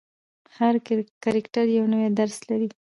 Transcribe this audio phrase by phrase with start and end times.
[0.57, 0.73] هر
[1.23, 2.67] کرکټر یو نوی درس لري.